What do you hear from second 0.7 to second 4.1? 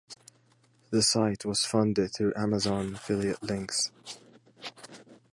The site was funded through Amazon affiliate links.